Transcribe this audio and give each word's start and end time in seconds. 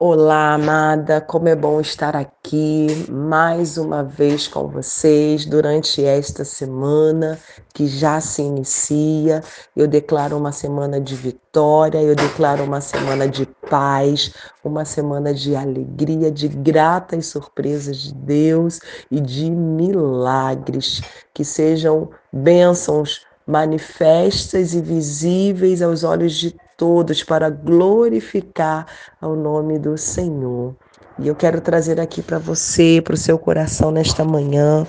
Olá, 0.00 0.54
amada, 0.54 1.20
como 1.20 1.48
é 1.48 1.56
bom 1.56 1.80
estar 1.80 2.14
aqui 2.14 2.86
mais 3.10 3.76
uma 3.76 4.04
vez 4.04 4.46
com 4.46 4.68
vocês 4.68 5.44
durante 5.44 6.04
esta 6.04 6.44
semana 6.44 7.36
que 7.74 7.88
já 7.88 8.20
se 8.20 8.40
inicia. 8.42 9.42
Eu 9.74 9.88
declaro 9.88 10.36
uma 10.38 10.52
semana 10.52 11.00
de 11.00 11.16
vitória, 11.16 12.00
eu 12.00 12.14
declaro 12.14 12.62
uma 12.62 12.80
semana 12.80 13.26
de 13.26 13.44
paz, 13.68 14.32
uma 14.62 14.84
semana 14.84 15.34
de 15.34 15.56
alegria, 15.56 16.30
de 16.30 16.46
gratas 16.46 17.26
surpresas 17.26 17.96
de 17.96 18.14
Deus 18.14 18.78
e 19.10 19.20
de 19.20 19.50
milagres, 19.50 21.02
que 21.34 21.44
sejam 21.44 22.08
bênçãos 22.32 23.26
manifestas 23.44 24.74
e 24.74 24.80
visíveis 24.80 25.82
aos 25.82 26.04
olhos 26.04 26.34
de 26.34 26.54
todos 26.78 27.24
para 27.24 27.50
glorificar 27.50 28.86
ao 29.20 29.34
nome 29.34 29.80
do 29.80 29.98
Senhor. 29.98 30.76
E 31.18 31.26
eu 31.26 31.34
quero 31.34 31.60
trazer 31.60 32.00
aqui 32.00 32.22
para 32.22 32.38
você, 32.38 33.02
para 33.04 33.14
o 33.14 33.18
seu 33.18 33.36
coração 33.36 33.90
nesta 33.90 34.24
manhã, 34.24 34.86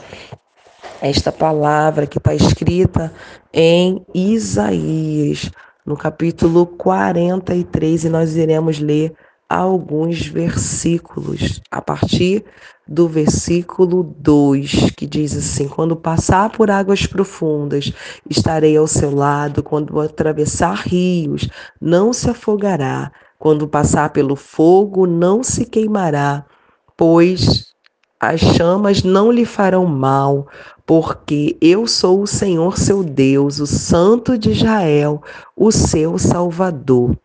esta 1.01 1.31
palavra 1.31 2.05
que 2.05 2.19
está 2.19 2.35
escrita 2.35 3.11
em 3.51 4.05
Isaías, 4.13 5.49
no 5.83 5.97
capítulo 5.97 6.67
43, 6.67 8.03
e 8.05 8.09
nós 8.09 8.35
iremos 8.35 8.79
ler 8.79 9.15
alguns 9.49 10.27
versículos, 10.27 11.59
a 11.71 11.81
partir 11.81 12.45
do 12.87 13.07
versículo 13.07 14.03
2, 14.19 14.91
que 14.91 15.07
diz 15.07 15.35
assim: 15.35 15.67
Quando 15.67 15.95
passar 15.95 16.51
por 16.51 16.69
águas 16.69 17.07
profundas, 17.07 17.91
estarei 18.29 18.77
ao 18.77 18.87
seu 18.87 19.13
lado, 19.13 19.63
quando 19.63 19.99
atravessar 19.99 20.75
rios, 20.75 21.49
não 21.81 22.13
se 22.13 22.29
afogará, 22.29 23.11
quando 23.39 23.67
passar 23.67 24.11
pelo 24.11 24.35
fogo, 24.35 25.07
não 25.07 25.43
se 25.43 25.65
queimará, 25.65 26.45
pois 26.95 27.69
as 28.19 28.41
chamas 28.41 29.01
não 29.01 29.31
lhe 29.31 29.45
farão 29.45 29.85
mal, 29.85 30.47
porque 30.85 31.57
eu 31.61 31.87
sou 31.87 32.21
o 32.21 32.27
Senhor 32.27 32.77
seu 32.77 33.03
Deus, 33.03 33.59
o 33.59 33.65
Santo 33.65 34.37
de 34.37 34.51
Israel, 34.51 35.23
o 35.55 35.71
seu 35.71 36.19
Salvador. 36.19 37.17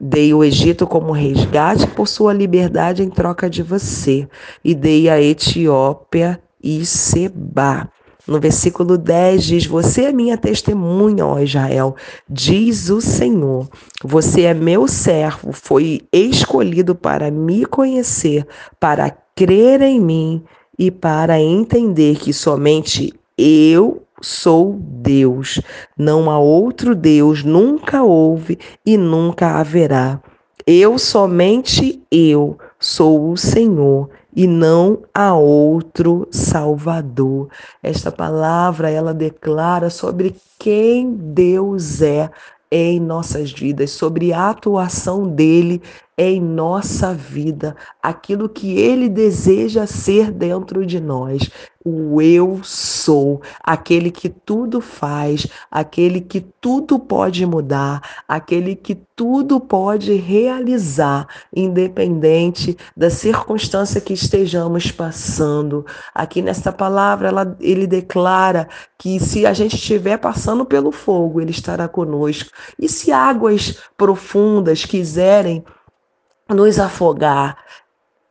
Dei 0.00 0.32
o 0.32 0.44
Egito 0.44 0.86
como 0.86 1.12
resgate 1.12 1.86
por 1.88 2.06
sua 2.06 2.32
liberdade 2.32 3.02
em 3.02 3.10
troca 3.10 3.50
de 3.50 3.62
você, 3.62 4.28
e 4.64 4.74
dei 4.74 5.08
a 5.08 5.20
Etiópia 5.20 6.40
e 6.62 6.86
Seba. 6.86 7.90
No 8.28 8.38
versículo 8.38 8.98
10 8.98 9.44
diz: 9.44 9.66
Você 9.66 10.04
é 10.04 10.12
minha 10.12 10.36
testemunha, 10.36 11.24
ó 11.24 11.38
Israel, 11.40 11.96
diz 12.28 12.90
o 12.90 13.00
Senhor. 13.00 13.66
Você 14.04 14.42
é 14.42 14.52
meu 14.52 14.86
servo, 14.86 15.50
foi 15.50 16.02
escolhido 16.12 16.94
para 16.94 17.30
me 17.30 17.64
conhecer, 17.64 18.46
para 18.78 19.10
crer 19.34 19.80
em 19.80 19.98
mim 19.98 20.44
e 20.78 20.90
para 20.90 21.40
entender 21.40 22.18
que 22.18 22.32
somente 22.32 23.14
eu 23.36 24.02
sou 24.20 24.78
Deus. 24.80 25.60
Não 25.96 26.30
há 26.30 26.38
outro 26.38 26.94
Deus, 26.94 27.42
nunca 27.42 28.02
houve 28.02 28.58
e 28.84 28.96
nunca 28.96 29.58
haverá. 29.58 30.20
Eu, 30.66 30.98
somente 30.98 32.02
eu, 32.10 32.58
sou 32.78 33.30
o 33.30 33.36
Senhor 33.36 34.10
e 34.36 34.46
não 34.46 34.98
há 35.14 35.34
outro 35.34 36.28
Salvador. 36.30 37.48
Esta 37.82 38.12
palavra 38.12 38.90
ela 38.90 39.14
declara 39.14 39.90
sobre 39.90 40.36
quem 40.58 41.14
Deus 41.14 42.02
é 42.02 42.30
em 42.70 43.00
nossas 43.00 43.50
vidas, 43.50 43.90
sobre 43.90 44.32
a 44.32 44.50
atuação 44.50 45.26
dele 45.26 45.80
em 46.20 46.40
nossa 46.40 47.14
vida, 47.14 47.76
aquilo 48.02 48.48
que 48.48 48.76
ele 48.76 49.08
deseja 49.08 49.86
ser 49.86 50.32
dentro 50.32 50.84
de 50.84 50.98
nós. 50.98 51.48
O 51.84 52.20
eu 52.20 52.58
sou, 52.64 53.40
aquele 53.62 54.10
que 54.10 54.28
tudo 54.28 54.80
faz, 54.80 55.46
aquele 55.70 56.20
que 56.20 56.40
tudo 56.60 56.98
pode 56.98 57.46
mudar, 57.46 58.02
aquele 58.26 58.74
que 58.74 58.96
tudo 59.14 59.60
pode 59.60 60.12
realizar, 60.14 61.28
independente 61.54 62.76
da 62.96 63.08
circunstância 63.08 64.00
que 64.00 64.12
estejamos 64.12 64.90
passando. 64.90 65.86
Aqui 66.12 66.42
nesta 66.42 66.72
palavra, 66.72 67.28
ela, 67.28 67.56
ele 67.60 67.86
declara 67.86 68.68
que 68.98 69.20
se 69.20 69.46
a 69.46 69.52
gente 69.52 69.76
estiver 69.76 70.18
passando 70.18 70.64
pelo 70.64 70.90
fogo, 70.90 71.40
ele 71.40 71.52
estará 71.52 71.86
conosco. 71.86 72.50
E 72.76 72.88
se 72.88 73.12
águas 73.12 73.78
profundas 73.96 74.84
quiserem 74.84 75.64
nos 76.48 76.78
afogar, 76.78 77.56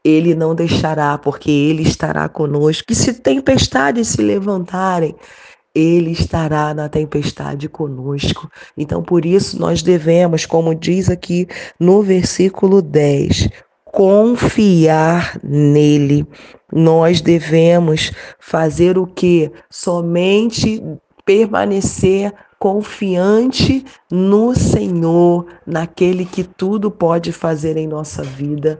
ele 0.03 0.33
não 0.33 0.55
deixará, 0.55 1.17
porque 1.17 1.51
ele 1.51 1.83
estará 1.83 2.29
conosco. 2.29 2.85
E 2.91 2.95
se 2.95 3.13
tempestades 3.13 4.09
se 4.09 4.21
levantarem, 4.21 5.15
ele 5.75 6.11
estará 6.11 6.73
na 6.73 6.89
tempestade 6.89 7.69
conosco. 7.69 8.49
Então, 8.75 9.03
por 9.03 9.25
isso, 9.25 9.59
nós 9.59 9.83
devemos, 9.83 10.45
como 10.45 10.73
diz 10.73 11.09
aqui 11.09 11.47
no 11.79 12.01
versículo 12.01 12.81
10, 12.81 13.49
confiar 13.85 15.39
nele. 15.43 16.25
Nós 16.71 17.21
devemos 17.21 18.11
fazer 18.39 18.97
o 18.97 19.05
que? 19.05 19.51
Somente 19.69 20.81
permanecer 21.25 22.33
confiante 22.59 23.85
no 24.11 24.55
Senhor, 24.55 25.45
naquele 25.65 26.25
que 26.25 26.43
tudo 26.43 26.89
pode 26.89 27.31
fazer 27.31 27.77
em 27.77 27.87
nossa 27.87 28.23
vida. 28.23 28.79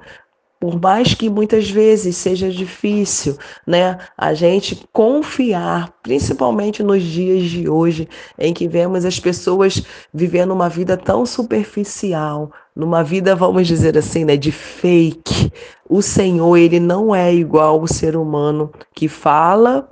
Por 0.60 0.82
mais 0.82 1.14
que 1.14 1.30
muitas 1.30 1.70
vezes 1.70 2.18
seja 2.18 2.50
difícil, 2.50 3.38
né, 3.66 4.00
a 4.18 4.34
gente 4.34 4.88
confiar, 4.92 5.94
principalmente 6.02 6.82
nos 6.82 7.04
dias 7.04 7.44
de 7.44 7.70
hoje, 7.70 8.10
em 8.40 8.52
que 8.52 8.68
vemos 8.68 9.06
as 9.06 9.20
pessoas 9.20 9.84
vivendo 10.12 10.52
uma 10.52 10.68
vida 10.68 10.98
tão 10.98 11.28
superficial, 11.28 12.52
numa 12.76 13.04
vida, 13.04 13.36
vamos 13.36 13.68
dizer 13.68 13.96
assim, 14.00 14.26
né, 14.26 14.36
de 14.36 14.52
fake. 14.52 15.54
O 15.88 16.02
Senhor, 16.02 16.58
ele 16.58 16.80
não 16.80 17.14
é 17.14 17.32
igual 17.32 17.80
ao 17.80 17.88
ser 17.88 18.16
humano 18.16 18.72
que 18.96 19.08
fala 19.08 19.88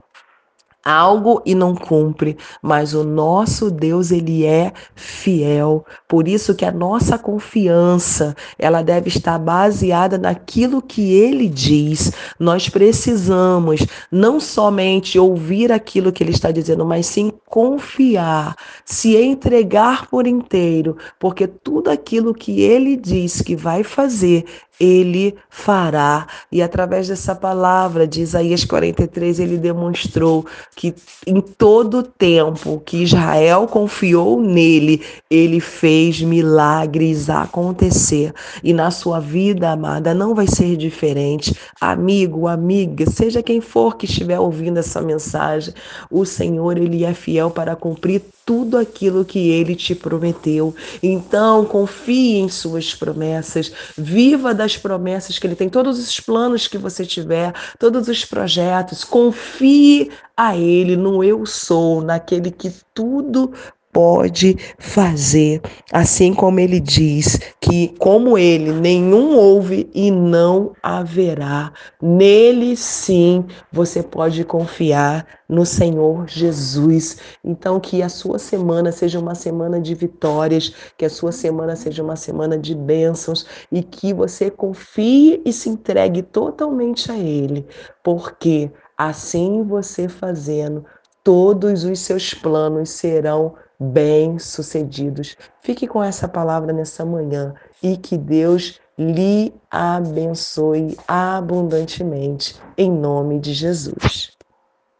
algo 0.85 1.41
e 1.43 1.55
não 1.55 1.73
cumpre, 1.73 2.37
mas 2.61 2.93
o 2.93 3.03
nosso 3.03 3.71
Deus 3.71 4.11
ele 4.11 4.45
é 4.45 4.71
fiel. 4.93 5.83
Por 6.07 6.27
isso 6.27 6.53
que 6.53 6.63
a 6.63 6.71
nossa 6.71 7.17
confiança, 7.17 8.35
ela 8.59 8.83
deve 8.83 9.09
estar 9.09 9.39
baseada 9.39 10.15
naquilo 10.19 10.83
que 10.83 11.11
ele 11.11 11.49
diz. 11.49 12.11
Nós 12.39 12.69
precisamos 12.69 13.85
não 14.11 14.39
somente 14.39 15.17
ouvir 15.17 15.71
aquilo 15.71 16.11
que 16.11 16.23
ele 16.23 16.31
está 16.31 16.51
dizendo, 16.51 16.85
mas 16.85 17.07
sim 17.07 17.33
confiar, 17.47 18.55
se 18.85 19.17
entregar 19.17 20.07
por 20.07 20.27
inteiro, 20.27 20.97
porque 21.19 21.47
tudo 21.47 21.89
aquilo 21.89 22.33
que 22.33 22.61
ele 22.61 22.95
diz 22.95 23.41
que 23.41 23.55
vai 23.55 23.83
fazer, 23.83 24.45
ele 24.79 25.35
fará. 25.49 26.27
E 26.51 26.61
através 26.61 27.07
dessa 27.07 27.33
palavra 27.33 28.07
de 28.07 28.21
Isaías 28.21 28.65
43, 28.65 29.39
ele 29.39 29.57
demonstrou 29.57 30.45
que 30.75 30.93
em 31.25 31.39
todo 31.39 32.03
tempo 32.03 32.81
que 32.85 32.97
Israel 32.97 33.65
confiou 33.67 34.41
nele, 34.41 35.01
ele 35.29 35.59
fez 35.59 36.21
milagres 36.21 37.29
acontecer. 37.29 38.33
E 38.63 38.73
na 38.73 38.91
sua 38.91 39.19
vida, 39.19 39.71
amada, 39.71 40.13
não 40.13 40.35
vai 40.35 40.47
ser 40.47 40.75
diferente. 40.75 41.55
Amigo, 41.79 42.47
amiga, 42.47 43.09
seja 43.09 43.41
quem 43.41 43.61
for 43.61 43.95
que 43.95 44.05
estiver 44.05 44.39
ouvindo 44.39 44.77
essa 44.77 45.01
mensagem, 45.01 45.73
o 46.11 46.25
Senhor, 46.25 46.77
ele 46.77 47.05
é 47.05 47.13
fiel 47.13 47.49
para 47.49 47.75
cumprir 47.75 48.21
tudo 48.45 48.77
aquilo 48.77 49.25
que 49.25 49.49
ele 49.49 49.75
te 49.75 49.95
prometeu. 49.95 50.75
Então, 51.01 51.65
confie 51.65 52.37
em 52.37 52.47
suas 52.47 52.93
promessas, 52.93 53.71
viva 53.97 54.53
das 54.53 54.77
promessas 54.77 55.39
que 55.39 55.47
ele 55.47 55.55
tem, 55.55 55.67
todos 55.67 55.97
os 55.97 56.19
planos 56.19 56.67
que 56.67 56.77
você 56.77 57.05
tiver, 57.05 57.53
todos 57.79 58.07
os 58.07 58.23
projetos, 58.23 59.03
confie 59.03 60.11
a 60.37 60.55
ele 60.65 60.97
no 60.97 61.23
eu 61.23 61.45
sou, 61.45 62.01
naquele 62.01 62.51
que 62.51 62.71
tudo 62.93 63.51
pode 63.95 64.57
fazer, 64.77 65.61
assim 65.89 66.33
como 66.33 66.59
ele 66.59 66.81
diz 66.81 67.39
que, 67.61 67.95
como 67.97 68.37
ele, 68.37 68.73
nenhum 68.73 69.37
houve 69.37 69.89
e 69.95 70.11
não 70.11 70.73
haverá. 70.83 71.71
Nele 72.01 72.75
sim 72.75 73.45
você 73.71 74.03
pode 74.03 74.43
confiar 74.43 75.25
no 75.47 75.65
Senhor 75.65 76.27
Jesus. 76.27 77.19
Então, 77.41 77.79
que 77.79 78.03
a 78.03 78.09
sua 78.09 78.37
semana 78.37 78.91
seja 78.91 79.17
uma 79.17 79.33
semana 79.33 79.79
de 79.79 79.95
vitórias, 79.95 80.73
que 80.97 81.05
a 81.05 81.09
sua 81.09 81.31
semana 81.31 81.73
seja 81.77 82.03
uma 82.03 82.17
semana 82.17 82.57
de 82.57 82.75
bênçãos 82.75 83.45
e 83.71 83.81
que 83.81 84.13
você 84.13 84.51
confie 84.51 85.41
e 85.45 85.53
se 85.53 85.69
entregue 85.69 86.21
totalmente 86.21 87.09
a 87.09 87.17
Ele, 87.17 87.65
porque 88.03 88.69
assim 88.97 89.63
você 89.63 90.07
fazendo, 90.07 90.85
todos 91.23 91.83
os 91.83 91.99
seus 91.99 92.33
planos 92.33 92.89
serão 92.91 93.55
bem-sucedidos. 93.79 95.35
Fique 95.61 95.87
com 95.87 96.03
essa 96.03 96.27
palavra 96.27 96.71
nessa 96.71 97.05
manhã 97.05 97.53
e 97.81 97.97
que 97.97 98.17
Deus 98.17 98.79
lhe 98.97 99.53
abençoe 99.69 100.95
abundantemente, 101.07 102.55
em 102.77 102.91
nome 102.91 103.39
de 103.39 103.53
Jesus. 103.53 104.34